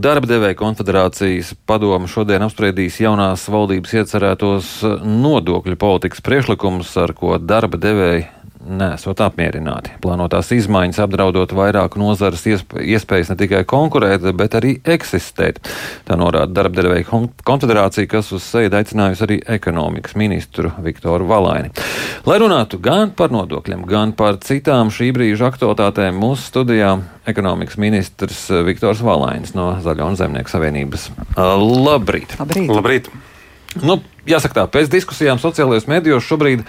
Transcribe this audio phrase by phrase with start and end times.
[0.00, 4.70] Darba devēja konfederācijas padoma šodien apspriedīs jaunās valdības iecerētos
[5.04, 9.94] nodokļu politikas priekšlikumus, ar ko darba devēja nesot apmierināti.
[10.02, 15.60] Plānotās izmaiņas apdraudot vairāku nozares iespējas ne tikai konkurēt, bet arī eksistēt.
[16.08, 17.06] Tā norāda darbdevēja
[17.46, 21.72] konfederācija, kas uz seju aicinājusi arī ekonomikas ministru Viktoru Valaini.
[22.28, 26.94] Lai runātu gan par nodokļiem, gan par citām šī brīža aktualitātēm, mūsu studijā
[27.28, 31.10] ekonomikas ministrs Viktors Valainis no Zaļo un Zemnieku savienības.
[31.36, 32.38] Labrīt!
[32.40, 32.72] Labrīt!
[32.72, 33.12] Labrīt.
[33.80, 33.96] Nu,
[34.28, 36.64] jāsaka tā, pēc diskusijām sociālajos medijos šobrīd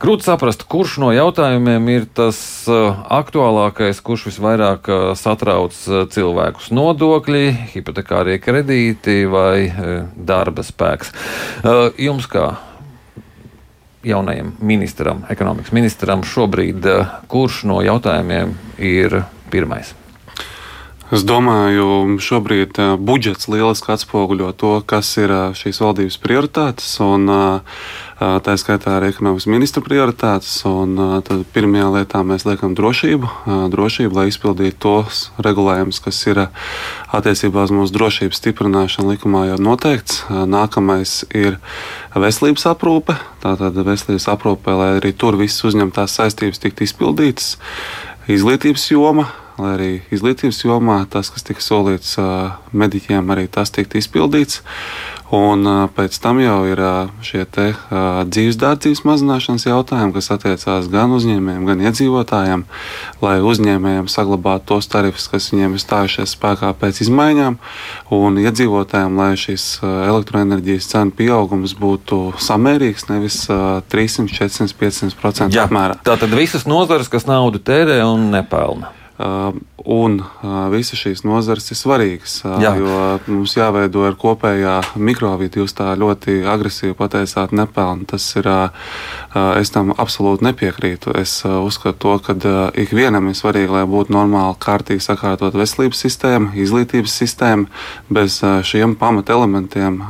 [0.00, 2.38] grūti saprast, kurš no jautājumiem ir tas
[2.70, 9.68] uh, aktuālākais, kurš visvairāk uh, satrauc uh, cilvēkus- nodokļi, hipotekārie kredīti vai
[10.16, 11.12] darba spēks.
[12.00, 12.48] Jums kā
[14.06, 16.88] jaunajam ministram, ekonomikas ministram, šobrīd
[17.28, 19.94] kurš no jautājumiem ir pirmais?
[21.06, 27.30] Es domāju, šobrīd uh, budžets lieliski atspoguļo to, kas ir uh, šīs valdības prioritātes, un
[27.30, 27.84] uh,
[28.42, 30.64] tā skaitā arī ekonomikas ministra prioritātes.
[31.54, 33.30] Pirmajā lietā mēs liekam drošību,
[33.70, 36.42] drošību lai izpildītu tos regulējumus, kas ir
[37.14, 40.24] attiecībā uz mūsu drošības stiprināšanu likumā jau noteikts.
[40.32, 41.60] Nākamais ir
[42.16, 43.20] veselības aprūpe.
[43.44, 47.58] Tātad veselības aprūpe, lai arī tur visas uzņemtās saistības tiktu izpildītas.
[48.32, 49.28] Izglītības joma,
[49.60, 52.16] lai arī izglītības jomā tas, kas tika solīts
[52.76, 54.62] mediķiem, arī tas tiktu izpildīts.
[55.34, 56.78] Un pēc tam jau ir
[57.26, 57.72] šie te,
[58.30, 62.62] dzīves dārdzības mazināšanas jautājumi, kas attiecās gan uzņēmējiem, gan iedzīvotājiem,
[63.24, 67.58] lai uzņēmējiem saglabātu tos tarifus, kas viņiem ir stājušies spēkā pēc izmaiņām,
[68.14, 75.98] un iedzīvotājiem, lai šis elektroenerģijas cenu pieaugums būtu samērīgs, nevis 300, 400, 500% apmērā.
[76.06, 78.94] Tātad visas nozares, kas naudu tērē un nepelna.
[79.16, 79.54] Uh,
[79.86, 82.74] un uh, visas šīs nozares ir svarīgas, uh, Jā.
[82.76, 82.96] jo
[83.32, 85.62] mums jāveido ir kopējā mikrovīta.
[85.62, 88.04] Jūs tā ļoti agresīvi pateicāt, nepelna.
[88.10, 88.48] Tas ir,
[89.56, 91.14] es tam absolūti nepiekrītu.
[91.16, 92.34] Es uzskatu to, ka
[92.76, 97.70] ikvienam ir svarīgi, lai būtu normāli, kārtīgi sakārtot veselības sistēma, izglītības sistēma.
[98.12, 100.02] Bez šiem pamatelementiem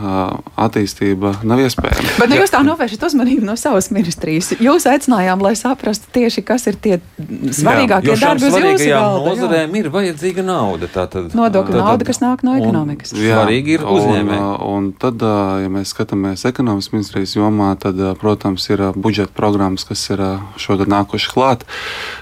[0.66, 2.16] attīstība nav iespējama.
[2.18, 4.54] Bet nu, jūs tā novēršat uzmanību no savas ministrijas.
[4.58, 9.30] Jūs aicinājām, lai saprastu tieši, kas ir tie svarīgākie darbi uz jūsu galda.
[9.30, 9.82] Nozarēm jā.
[9.82, 10.88] ir vajadzīga nauda.
[10.92, 13.14] Tātad, Nodokļu nauda, kas nāk no ekonomikas.
[13.14, 14.42] Un, jā, svarīgi ir uzņēmēji.
[14.42, 15.24] Un, un tad,
[15.62, 20.22] ja mēs skatāmies ekonomikas ministrijas jomā, tad, protams, ir budžeta programmas, kas ir
[20.62, 21.66] šogad nākuši klāt.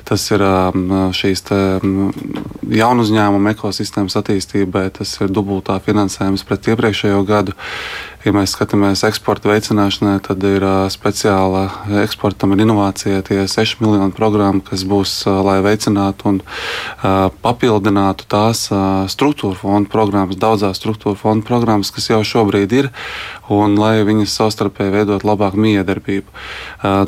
[0.09, 0.45] Tas ir
[1.17, 7.57] šīs jaunu uzņēmumu ekosistēmas attīstībai, tas ir dubultā finansējums pret iepriekšējo gadu.
[8.25, 11.67] Ja mēs skatāmies eksporta veicināšanai, tad ir speciāla
[12.01, 15.13] eksportam un inovācijai tie 6 miljonu programma, kas būs,
[15.45, 16.39] lai veicinātu un
[17.45, 18.63] papildinātu tās
[19.13, 22.89] struktūra fondu programmas, daudzās struktūra fondu programmas, kas jau šobrīd ir,
[23.53, 26.25] un lai viņas savstarpēji veidot labāku miedarbību.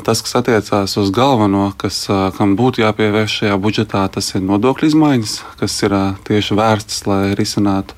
[0.05, 2.03] Tas, kas attiecās uz galveno, kas,
[2.37, 5.97] kam būtu jāpievērš šajā budžetā, tas ir nodokļu izmaiņas, kas ir
[6.29, 7.97] tieši vērstas, lai risinātu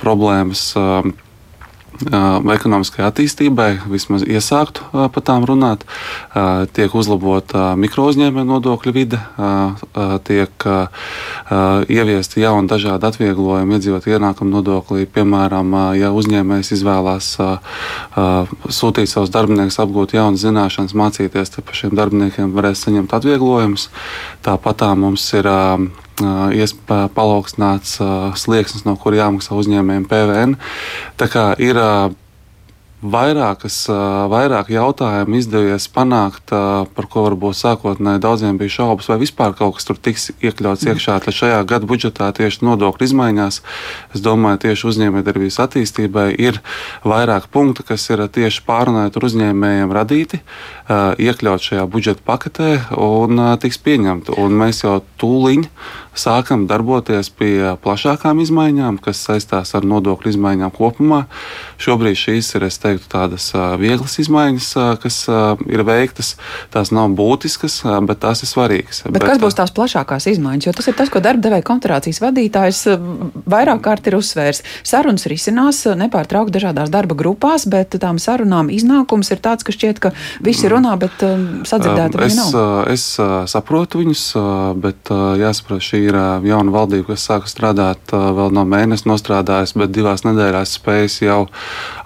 [0.00, 0.70] problēmas.
[1.96, 5.86] Uh, ekonomiskai attīstībai, vismaz iesāktu par tām runāt.
[6.76, 9.20] Tiek uzlabota mikrouzņēmēju nodokļu vide,
[10.28, 10.66] tiek
[11.96, 15.06] ieviesti jauni dažādi atvieglojumi iedzīvot ienākumu nodoklī.
[15.08, 17.32] Piemēram, ja uzņēmējs izvēlās
[18.78, 23.88] sūtīt savus darbiniekus apgūt jaunas zināšanas, mācīties, tad par šiem darbiniekiem varēs saņemt atvieglojumus.
[24.44, 25.48] Tāpat tā mums ir
[27.16, 27.98] palaugstināts
[28.40, 30.54] slieksnis, no kur jāmaksā uzņēmējiem PVN.
[31.20, 31.80] Tā kā ir
[33.04, 33.76] vairākas,
[34.32, 39.88] vairāk jautājumu izdevies panākt, par ko varbūt sākotnēji daudziem bija šaubas, vai vispār kaut kas
[39.88, 40.94] tur tiks iekļauts mhm.
[40.94, 41.18] iekšā.
[41.24, 43.60] Tad šajā gada budžetā tieši nodokļu izmaiņās,
[44.16, 46.62] es domāju, tieši uzņēmējdarbības attīstībai ir
[47.04, 50.40] vairāk punktu, kas ir tieši pārunāti ar uzņēmējiem radīti,
[50.88, 54.38] iekļaut šajā budžeta paketē un tiks pieņemti.
[54.40, 55.68] Un mēs jau tūliņ
[56.16, 61.24] sākam darboties pie plašākām izmaiņām, kas saistās ar nodokļu izmaiņām kopumā.
[61.82, 63.50] Šobrīd šīs ir, es teiktu, tādas
[63.82, 64.70] vieglas izmaiņas,
[65.02, 65.20] kas
[65.66, 66.34] ir veiktas.
[66.74, 69.02] Tās nav būtiskas, bet tās ir svarīgas.
[69.06, 70.68] Bet, bet kas būs tās plašākās izmaiņas?
[70.68, 72.82] Jo tas ir tas, ko darba devēja konferācijas vadītājs
[73.46, 74.62] vairāk kārt ir uzsvērs.
[74.86, 80.12] Sarunas risinās nepārtraukti dažādās darba grupās, bet tām sarunām iznākums ir tāds, ka šķiet, ka
[80.44, 81.24] visi runā, bet
[81.66, 82.56] sadzirdēta es, nav.
[82.92, 83.06] Es
[83.52, 84.24] saprotu viņus,
[84.82, 85.10] bet
[85.42, 90.76] jāsaprot, šī ir jauna valdība, kas sāka strādāt vēl no mēneša nostrādājusi, bet divās nedēļās
[90.78, 91.40] spējas jau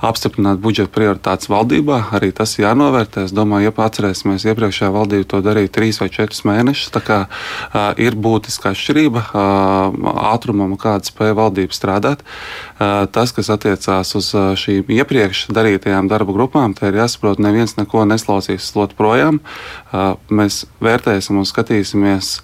[0.00, 1.98] apstiprināt budžetu budžeta prioritātes valdībā.
[2.14, 3.26] Arī tas jānovērtē.
[3.26, 6.92] Es domāju, ja atcerēsimies, iepriekšējā valdība to darīja trīs vai četrus mēnešus.
[6.94, 9.98] Tā kā uh, ir būtiska atšķirība uh,
[10.30, 12.22] ātrumam, kāda spēja valdība strādāt.
[12.22, 17.74] Uh, tas, kas attiecās uz uh, šīm iepriekš darītajām darba grupām, te ir jāsaprot, neviens
[17.80, 19.42] neko neslausīs slot projām.
[19.90, 22.38] Uh, mēs vērtēsim un skatīsimies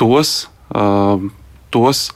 [0.00, 0.46] tos.
[0.72, 1.28] Uh,
[1.72, 2.08] tos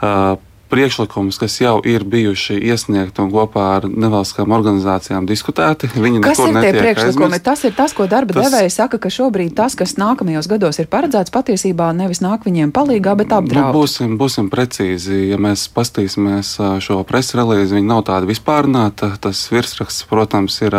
[0.00, 0.36] uh,
[0.72, 5.90] priekšlikumus, kas jau ir bijuši iesniegti un kopā ar nevalstiskām organizācijām diskutēti.
[6.04, 7.28] Viņi kas ir tie priekšlikumi?
[7.28, 7.44] Aizmirst.
[7.46, 8.48] Tas ir tas, ko darba tas...
[8.48, 13.14] devēja saka, ka šobrīd tas, kas nākamajos gados ir paredzēts, patiesībā nevis nāk viņiem palīgā,
[13.20, 13.68] bet apdraud.
[13.68, 15.26] Nu, būsim, būsim precīzi.
[15.32, 16.54] Ja mēs pastīsimies
[16.84, 19.12] šo preses relīzi, viņi nav tāda vispārnāta.
[19.22, 20.76] Tas virsraksts, protams, ir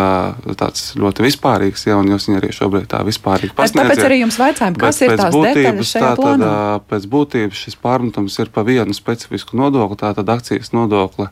[0.58, 3.94] tāds ļoti vispārīgs, ja, un jūs viņu arī šobrīd tā vispārīgi pasniedzat.
[3.94, 6.50] Tāpēc arī jums vaicājam, kas ir tās būtības, detaļas šajā tā, plānā?
[6.50, 11.30] Tad, pēc būtības šis pārmetums ir pa vienu specifisku nodokli nodokli, tātad akcijas nodokli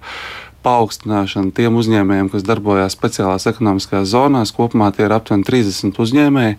[0.62, 4.52] paaugstināšana tiem uzņēmējiem, kas darbojas speciālās ekonomiskajās zonās.
[4.54, 6.58] Kopumā tie ir aptuveni 30 uzņēmēji.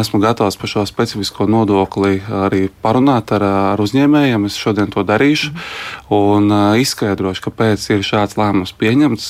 [0.00, 3.44] Esmu gatavs par šo specifisko nodokli arī parunāt ar,
[3.74, 4.48] ar uzņēmējiem.
[4.48, 5.52] Es šodien to darīšu
[6.08, 6.48] un
[6.80, 9.28] izskaidrošu, kāpēc ir šāds lēmums pieņemts.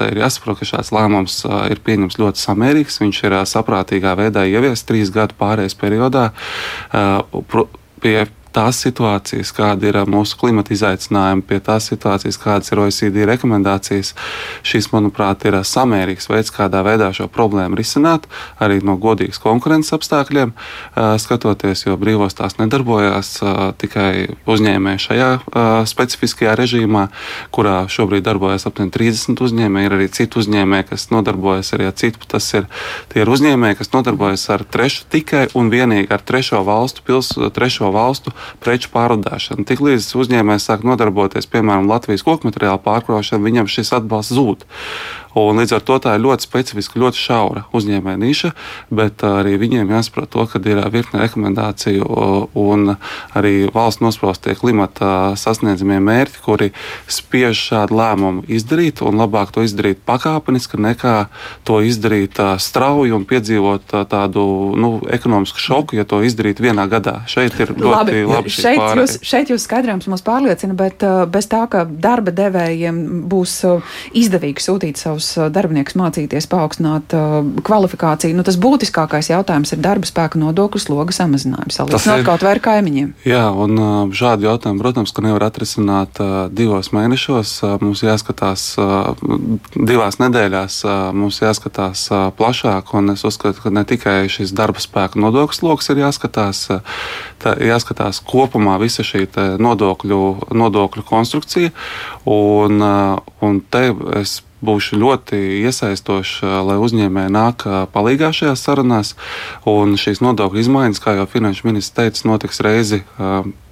[0.00, 3.02] Te ir jāsaprot, ka šāds lēmums ir pieņemts ļoti samērīgs.
[3.04, 6.30] Viņš ir saprātīgā veidā ieviests trīs gadu pārējais periodā.
[8.00, 8.16] Pie
[8.54, 14.14] tās situācijas, kāda ir mūsu klimata izaicinājumi, pie tās situācijas, kādas ir OECD rekomendācijas.
[14.66, 18.26] Šis, manuprāt, ir samērīgs veids, kādā veidā šo problēmu risināt,
[18.62, 20.54] arī no godīgas konkurences apstākļiem
[21.22, 23.32] skatoties, jo brīvos tās nedarbojās
[23.80, 25.30] tikai uzņēmēji šajā
[25.90, 27.06] specifiskajā režīmā,
[27.54, 29.90] kurā šobrīd darbojas aptuveni 30 uzņēmēji.
[29.90, 32.26] Ir arī citi uzņēmēji, kas nodarbojas arī ar citu.
[32.30, 32.66] Tas ir
[33.12, 37.90] tie ir uzņēmēji, kas nodarbojas ar trešu tikai un vienīgi ar trešo valstu, pils, trešo
[37.94, 39.66] valstu preču pārvadāšanu.
[39.68, 44.66] Tiklīdz uzņēmējs sāk nodarboties, piemēram, Latvijas koku materiālu pārkraušanu, viņam šis atbalsts zūd.
[45.38, 48.50] Un līdz ar to tā ir ļoti specifiska, ļoti šaura uzņēmēja niša,
[48.90, 52.06] bet arī viņiem jāsaprot to, ka ir virkne rekomendāciju
[52.58, 52.96] un
[53.38, 56.70] arī valsts nosprostie klimata sasniedzamie mērķi, kuri
[57.10, 61.14] spiež šādu lēmumu izdarīt un labāk to izdarīt pakāpeniski nekā
[61.68, 64.44] to izdarīt strauji un piedzīvot tādu
[64.74, 67.20] nu, ekonomisku šoku, ja to izdarīt vienā gadā.
[67.30, 68.24] Šeit ir ļoti labi.
[68.26, 73.00] labi šeit, jūs, šeit jūs skaidrojums mūs pārliecina, bet bez tā, ka darba devējiem
[73.30, 73.60] būs
[74.16, 78.36] izdevīgi sūtīt savus savus darbiniekus mācīties, paaugstināt uh, kvalifikāciju.
[78.36, 83.12] Nu, tas būtiskākais jautājums ir darba spēka nodokļu sloga samazinājums, salīdzinot kaut vai ar kaimiņiem.
[83.28, 86.20] Jā, un uh, šādu jautājumu, protams, ka nevar atrisināt
[86.56, 87.54] divos mēnešos.
[87.82, 88.66] Mums jāskatās
[89.74, 90.80] divās nedēļās,
[91.16, 92.06] mums jāskatās
[92.38, 96.66] plašāk, un es uzskatu, ka ne tikai šis darba spēka nodokļu sloks ir jāskatās,
[97.42, 99.26] tā, jāskatās kopumā visa šī
[99.60, 100.20] nodokļu,
[100.56, 101.72] nodokļu konstrukcija.
[102.30, 102.80] Un,
[103.44, 103.90] un te
[104.20, 107.64] es būšu ļoti iesaistošs, lai uzņēmēji nāk
[107.94, 109.14] palīgā šajās sarunās.
[109.68, 113.02] Un šīs nodokļu izmaiņas, kā jau finanšu ministrs teica, notiks reizi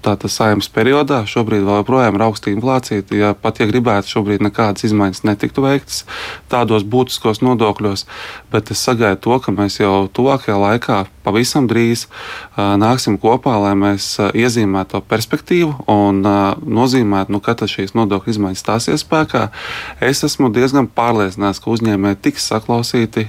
[0.04, 1.22] tātad saimnes periodā.
[1.28, 3.04] Šobrīd vēl joprojām ir augsta inflācija.
[3.14, 6.04] Ja pat ja gribētu, šobrīd nekādas izmaiņas netiktu veiktas
[6.52, 8.06] tādos būtiskos nodokļos,
[8.52, 10.98] bet es sagaidu to, ka mēs jau tuvākajā laikā
[11.28, 12.06] pavisam drīz
[12.56, 19.04] nāksim kopā, lai mēs iezīmētu to perspektīvu un nozīmētu, nu, kad šīs nodokļu izmaiņas stāsies
[19.04, 19.48] spēkā.
[20.04, 23.26] Es esmu diezgan pārliecināts, ka uzņēmēji tiks saklausīti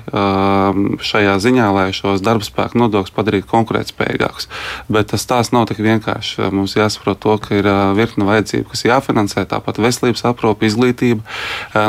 [1.10, 4.48] šajā ziņā, lai šos darba spēku nodokļus padarītu konkurētspējīgākus.
[4.88, 9.46] Bet tas tās nav tik vienkārši mums jāsaprot to, ka ir virkne vajadzību, kas jāfinansē,
[9.50, 11.24] tāpat veselības aprūpe, izglītība.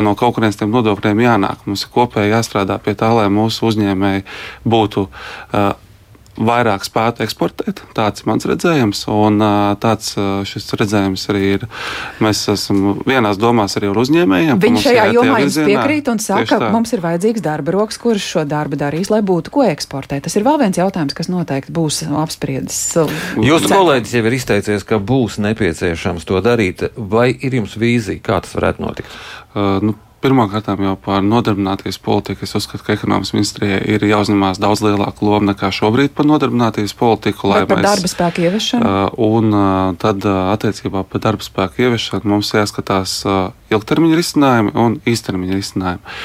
[0.05, 1.67] No kaut kurienes tiem nodokļiem jānāk.
[1.67, 4.27] Mums ir kopēji jāstrādā pie tā, lai mūsu uzņēmēji
[4.65, 5.07] būtu
[6.37, 7.81] vairāk spētu eksportēt.
[7.97, 9.41] Tāds ir mans redzējums, un
[9.83, 10.13] tāds
[10.47, 11.65] šis redzējums arī ir.
[12.23, 14.61] Mēs esam vienās domās arī ar uzņēmējiem.
[14.61, 18.45] Viņi šajā jomā jums piekrīt un saka, ka mums ir vajadzīgs darba rokas, kurš šo
[18.49, 20.25] darbu darīs, lai būtu ko eksportēt.
[20.27, 22.79] Tas ir vēl viens jautājums, kas noteikti būs apspriedis.
[23.41, 26.87] Jūsu kolēģis jau ir izteicies, ka būs nepieciešams to darīt.
[26.95, 29.19] Vai ir jums vīzija, kā tas varētu notikt?
[29.51, 32.45] Uh, nu, Pirmkārt, jau par nodarbinātības politiku.
[32.45, 37.49] Es uzskatu, ka ekonomikas ministrijai ir jāuzņemās daudz lielāka loma nekā šobrīd par nodarbinātības politiku.
[37.49, 38.85] Vai par mēs, darba spēku ieviešanu?
[38.85, 43.17] Uh, un uh, tad uh, attiecībā par darba spēku ieviešanu mums jāskatās
[43.71, 46.17] ilgtermiņa risinājumi un īstermiņa risinājumi.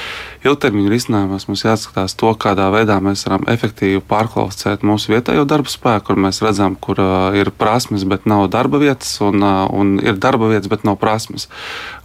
[0.47, 6.05] Ilgtermiņa risinājumos mums jāskatās to, kādā veidā mēs varam efektīvi pārkvalificēt mūsu vietējo darba spēku,
[6.11, 10.21] kur mēs redzam, kur uh, ir prasmes, bet nav darba vietas, un, uh, un ir
[10.23, 11.49] darba vietas, bet nav prasmes.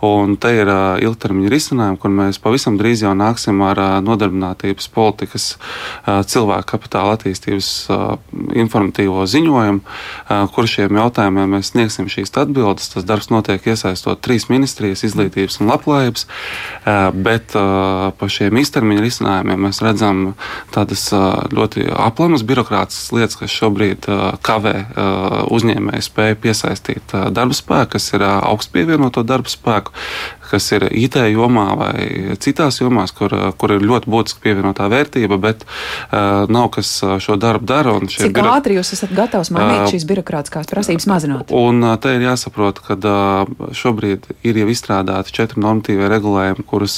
[0.05, 4.89] Un te ir uh, ilgtermiņa risinājumi, kur mēs pavisam drīz jau nāksim ar uh, nodarbinātības
[4.95, 8.15] politikas uh, cilvēku kapitāla attīstības uh,
[8.57, 12.89] informatīvo ziņojumu, uh, kur šiem jautājumiem mēs sniegsim šīs atbildes.
[12.95, 16.25] Tas darbs notiek iesaistot trīs ministrijas- izglītības izglītības un labklājības,
[17.23, 20.33] bet par šiem īstermiņa risinājumiem mēs redzam
[20.73, 21.07] tādas
[21.51, 24.07] ļoti aplamas birokrātiskas lietas, kas šobrīd
[24.41, 24.75] kavē
[25.51, 29.91] uzņēmēju spēju piesaistīt darba spēku, kas ir augstu pievienoto darba spēku,
[30.51, 35.63] kas ir IT jomā vai citās jomās, kur, kur ir ļoti būtiska pievienotā vērtība, bet
[35.63, 36.91] uh, nav kas
[37.23, 37.95] šo darbu dara.
[38.11, 38.51] Cik biro...
[38.51, 41.53] ātri jūs esat gatavs mainīt šīs birokrātiskās prasības mazināt?
[41.55, 46.95] Un uh, te ir jāsaprot, ka uh, šobrīd ir jau izstrādāti četri normatīvie regulējumi, kurus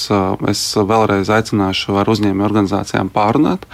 [0.47, 3.67] es vēlreiz aicināšu ar uzņēmēju organizācijām pārunāt,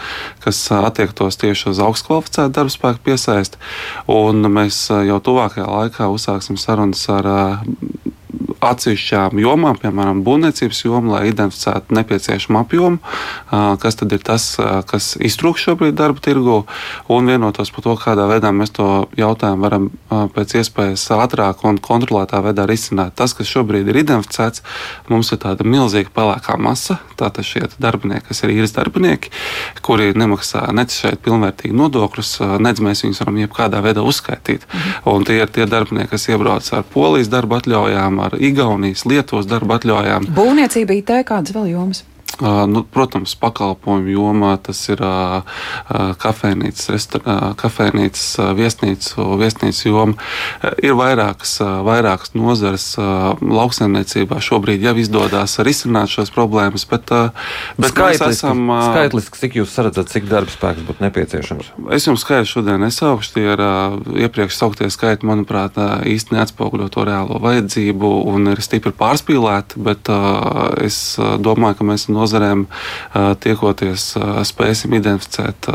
[0.44, 3.62] kas attiektos tieši uz augstu kvalificētu darba spēku piesaisti.
[4.10, 7.30] Un mēs jau tuvākajā laikā uzsāksim sarunas ar
[8.64, 13.00] atsevišķām jomām, piemēram, būvniecības jomu, lai identificētu nepieciešamu apjomu,
[13.82, 14.46] kas tad ir tas,
[14.90, 16.62] kas iztrūkst šobrīd darba tirgu,
[17.12, 18.90] un vienotos par to, kādā veidā mēs to
[19.20, 19.90] jautājumu varam
[20.36, 23.16] pēc iespējas ātrāk un kontrolētā veidā risināt.
[23.20, 24.64] Tas, kas šobrīd ir identificēts,
[25.12, 29.32] mums ir tāda milzīga pelēkā masa, tātad šie darbinieki, kas ir īres darbinieki,
[29.86, 34.68] kuri nemaksā nec šeit pilnvērtīgi nodokļus, nec mēs viņus varam jebkādā veidā uzskaitīt.
[34.70, 34.96] Mhm.
[35.14, 39.80] Un tie ir tie darbinieki, kas iebrauc ar polijas darba atļaujām, ar Igaunijas, Lietuvas darba
[39.80, 40.30] atļaujām.
[40.36, 42.04] Būvniecība, IT, kādas vēl jomas?
[42.40, 45.02] Nu, protams, pakalpojumu jomā tas ir
[46.24, 47.08] kafejnīcas,
[47.60, 50.30] kafejnīcas viesnīcu, viesnīcu joma.
[50.80, 54.40] Ir vairākas, vairākas nozares lauksaimniecībā.
[54.44, 57.12] Šobrīd jau izdodas risināt šos problēmas, bet,
[57.76, 58.64] bet skaitliski, mēs esam.
[58.88, 61.74] Skaitliski, cik jūs redzat, cik darba spēks būtu nepieciešams?
[61.98, 63.36] Es jums skaidri šodien nesaukšu.
[63.36, 63.66] Tie ir
[64.28, 65.76] iepriekš sauktie skaiti, manuprāt,
[66.08, 70.10] īsti neatspoguļo to reālo vajadzību un ir stipri pārspīlēti, bet
[70.86, 72.66] es domāju, ka mēs no nozarēm
[73.44, 74.12] tiekoties,
[74.52, 75.72] spēsim identificēt,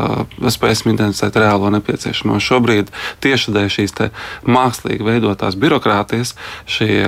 [0.55, 2.39] spēsim identificēt reālo nepieciešamo.
[2.45, 2.93] Šobrīd
[3.25, 3.99] tieši dēļ šīs
[4.47, 6.37] mākslīgi veidotās birokrātijas
[6.71, 7.03] šie,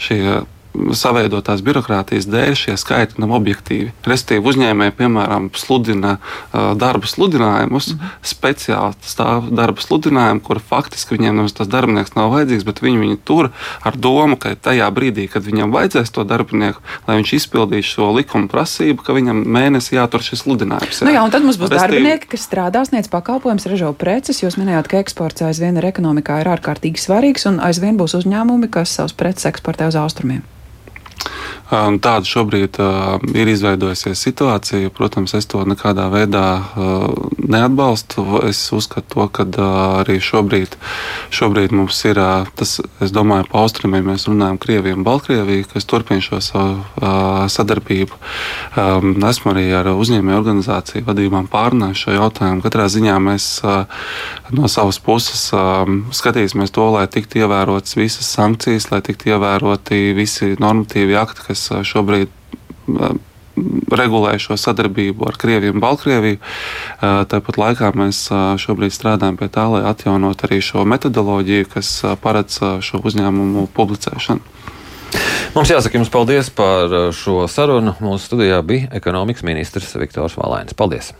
[0.00, 0.22] šie
[0.94, 3.90] saveidotās birokrātijas dēļ šie skaitļi nav objektīvi.
[4.06, 8.20] Restīvi uzņēmēji, piemēram, sludina uh, darba sludinājumus, mm -hmm.
[8.32, 13.18] speciāli stāv darba sludinājumi, kur faktiski viņiem nemaz tas darbinieks nav vajadzīgs, bet viņi viņu
[13.24, 13.50] tur
[13.82, 18.48] ar domu, ka tajā brīdī, kad viņam vajadzēs to darbinieku, lai viņš izpildīs šo likuma
[18.48, 21.02] prasību, ka viņam mēnesī jātur šis sludinājums.
[21.02, 21.08] Jā.
[21.08, 21.98] Nu jā, un tad mums būs Restīvi...
[22.00, 24.42] darbinieki, kas strādā, sniedz pakalpojumus, ražo preces.
[24.42, 28.96] Jūs minējāt, ka eksports aizvien ir ekonomikā ir ārkārtīgi svarīgs, un aizvien būs uzņēmumi, kas
[29.00, 30.42] savus preces eksportē uz austrumiem.
[31.70, 34.90] Tāda šobrīd uh, ir izveidojusies situācija.
[34.90, 37.04] Protams, es to nekādā veidā uh,
[37.38, 38.24] neatbalstu.
[38.48, 39.46] Es uzskatu, to, ka
[40.02, 40.74] arī šobrīd,
[41.34, 42.18] šobrīd mums ir
[42.58, 47.06] tas, es domāju, pa austrumiem mēs runājam Krieviju un Baltkrieviju, kas turpina šo savu
[47.50, 48.18] sadarbību.
[49.30, 52.62] Esmu arī ar uzņēmēju organizāciju vadībām pārunājis šo jautājumu.
[52.64, 53.48] Katrā ziņā mēs
[54.56, 55.48] no savas puses
[56.20, 61.86] skatīsimies to, lai tiktu ievērotas visas sankcijas, lai tiktu ievēroti visi normatīvi akti, kas kas
[61.92, 62.32] šobrīd
[63.90, 66.38] regulē šo sadarbību ar Krieviju un Baltkrieviju.
[67.00, 68.22] Tāpat laikā mēs
[68.62, 74.56] šobrīd strādājam pie tā, lai atjaunot arī šo metodoloģiju, kas paredz šo uzņēmumu publicēšanu.
[75.56, 77.96] Mums jāsaka jums paldies par šo sarunu.
[78.00, 80.78] Mūsu studijā bija ekonomikas ministrs Viktors Valainis.
[80.78, 81.10] Paldies!